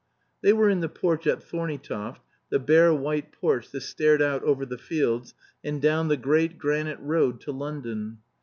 [0.41, 4.65] They were in the porch at Thorneytoft, the bare white porch that stared out over
[4.65, 8.17] the fields, and down the great granite road to London.